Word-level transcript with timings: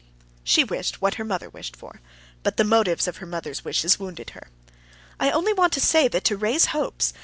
She 0.43 0.63
wished 0.63 0.95
for 0.95 0.99
what 1.01 1.13
her 1.13 1.23
mother 1.23 1.47
wished 1.47 1.75
for, 1.75 2.01
but 2.41 2.57
the 2.57 2.63
motives 2.63 3.07
of 3.07 3.17
her 3.17 3.27
mother's 3.27 3.63
wishes 3.63 3.99
wounded 3.99 4.31
her. 4.31 4.47
"I 5.19 5.29
only 5.29 5.53
want 5.53 5.73
to 5.73 5.79
say 5.79 6.07
that 6.07 6.23
to 6.23 6.37
raise 6.37 6.65
hopes...." 6.73 7.13